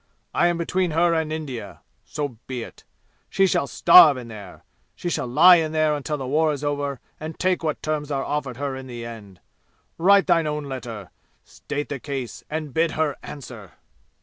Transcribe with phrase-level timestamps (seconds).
[0.33, 1.81] I am between her and India.
[2.05, 2.85] So be it.
[3.29, 4.63] She shall starve in there!
[4.95, 8.25] She shall lie in there until the war is over and take what terms are
[8.25, 9.41] offered her in the end!
[9.99, 11.11] Write thine own letter!
[11.43, 13.73] State the case, and bid her answer!"